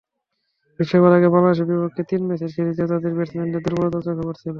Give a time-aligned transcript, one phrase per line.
[0.79, 4.49] বিশ্বকাপের আগে বাংলাদেশের বিপক্ষে তিন ম্যাচের সিরিজেও তাদের ব্যাটসম্যানদের দুর্বলতা চোখে পড়েছিল।